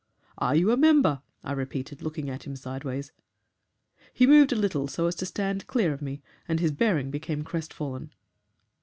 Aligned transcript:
'Are 0.39 0.55
you 0.55 0.71
a 0.71 0.77
member?' 0.77 1.21
I 1.43 1.51
repeated, 1.51 2.01
looking 2.01 2.27
at 2.27 2.47
him 2.47 2.55
sideways. 2.55 3.11
"He 4.11 4.25
moved 4.25 4.51
a 4.51 4.55
little 4.55 4.87
so 4.87 5.05
as 5.05 5.13
to 5.17 5.27
stand 5.27 5.67
clear 5.67 5.93
of 5.93 6.01
me, 6.01 6.23
and 6.47 6.59
his 6.59 6.71
bearing 6.71 7.11
became 7.11 7.43
crestfallen. 7.43 8.09